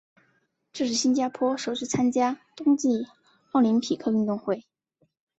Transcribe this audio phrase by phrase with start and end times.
[0.73, 3.05] 这是新加坡首次参加冬季
[3.51, 4.65] 奥林匹克运动会。